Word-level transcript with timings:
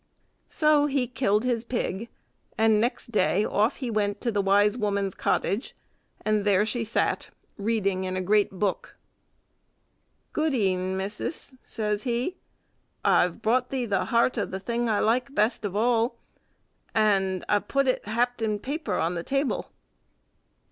So 0.49 0.87
he 0.87 1.05
killed 1.05 1.43
his 1.43 1.63
pig, 1.63 2.09
and 2.57 2.81
next 2.81 3.11
day 3.11 3.45
off 3.45 3.75
he 3.75 3.91
went 3.91 4.19
to 4.21 4.31
the 4.31 4.41
wise 4.41 4.75
woman's 4.75 5.13
cottage, 5.13 5.75
and 6.25 6.43
there 6.43 6.65
she 6.65 6.83
sat, 6.83 7.29
reading 7.55 8.03
in 8.03 8.15
a 8.15 8.19
great 8.21 8.49
book. 8.49 8.97
"Gode'en, 10.33 10.97
missis," 10.97 11.53
says 11.63 12.01
he, 12.01 12.37
"I've 13.05 13.43
brought 13.43 13.69
thee 13.69 13.85
the 13.85 14.05
heart 14.05 14.39
o' 14.39 14.45
the 14.47 14.59
thing 14.59 14.89
I 14.89 15.01
like 15.01 15.25
the 15.27 15.33
best 15.33 15.65
of 15.65 15.75
all; 15.75 16.15
and 16.95 17.45
I 17.47 17.59
put 17.59 17.87
it 17.87 18.03
hapt 18.07 18.41
in 18.41 18.57
paper 18.57 18.95
on 18.95 19.13
the 19.13 19.21
table." 19.21 19.69